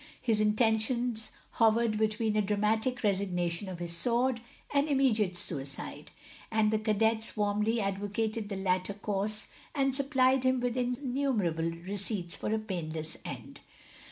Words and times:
His 0.19 0.41
intentions 0.41 1.31
hovered 1.51 1.99
between 1.99 2.35
a 2.35 2.41
dramatic 2.41 3.03
resignation 3.03 3.69
of 3.69 3.77
his 3.77 3.95
sword, 3.95 4.41
and 4.73 4.89
immediate 4.89 5.37
suicide; 5.37 6.09
and 6.49 6.71
the 6.71 6.79
cadets 6.79 7.37
warmly 7.37 7.79
advocated 7.79 8.49
the 8.49 8.55
latter 8.55 8.95
course, 8.95 9.47
and 9.75 9.93
supplied 9.93 10.43
him 10.43 10.59
with 10.59 10.75
innumerable 10.75 11.69
receipts 11.85 12.35
for 12.35 12.51
a 12.51 12.57
painless 12.57 13.15
end. 13.23 13.61